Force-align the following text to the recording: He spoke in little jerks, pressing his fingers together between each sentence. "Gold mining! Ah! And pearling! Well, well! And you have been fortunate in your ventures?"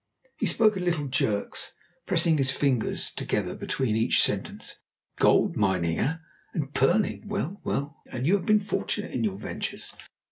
He 0.39 0.47
spoke 0.47 0.75
in 0.77 0.85
little 0.85 1.05
jerks, 1.07 1.73
pressing 2.07 2.39
his 2.39 2.49
fingers 2.49 3.11
together 3.11 3.53
between 3.53 3.95
each 3.95 4.23
sentence. 4.23 4.79
"Gold 5.17 5.55
mining! 5.55 5.99
Ah! 5.99 6.21
And 6.55 6.73
pearling! 6.73 7.27
Well, 7.27 7.61
well! 7.63 7.97
And 8.11 8.25
you 8.25 8.33
have 8.33 8.47
been 8.47 8.61
fortunate 8.61 9.11
in 9.11 9.23
your 9.23 9.37
ventures?" 9.37 9.93